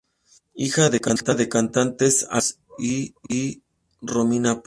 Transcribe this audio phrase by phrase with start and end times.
[0.55, 2.87] Hija de los cantantes Al Bano
[3.29, 3.61] y
[4.01, 4.59] Romina Power.